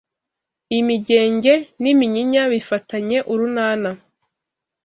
[0.71, 3.89] Iyi migenge n’iminyinya bifatanye urunana